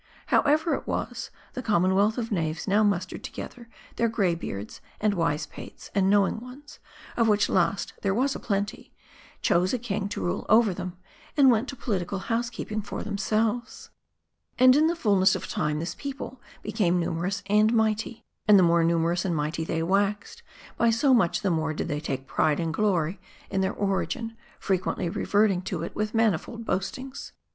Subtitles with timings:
[0.33, 5.13] However it was, the commonwealth of knaves now mus tered together th.eir gray beards, and
[5.13, 6.79] wise pates, and know ing ones,
[7.15, 8.91] of which last there was a plenty,
[9.43, 10.97] chose a king to rule' over them,
[11.37, 13.91] and went to political housekeeping for themselves.
[14.57, 18.25] And in the fullness of time, this people became numerous and mighty.
[18.47, 20.41] And the more numerous and mighty they waxed,
[20.77, 23.19] by so much the more did they take pride and glory
[23.51, 27.33] in their origin, frequently reverting to it with manifold boastings.